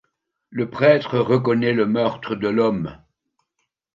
[0.49, 2.97] Le prêtre reconnaît le meurtre de l'homme.